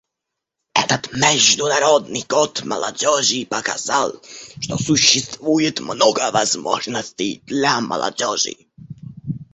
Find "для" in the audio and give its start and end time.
7.45-7.79